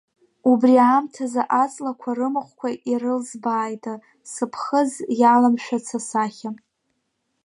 [0.51, 3.85] Убри аамҭазы аҵлақәа рымахәқәа ирылзбааит
[4.31, 6.49] сыԥхыӡ иаламшәац асахьа.